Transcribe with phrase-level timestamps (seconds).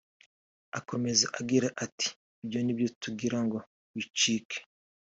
[0.79, 2.07] Akomeza agira ati
[2.41, 3.57] “Ibyo nibyo tugira ngo
[3.95, 4.57] bicike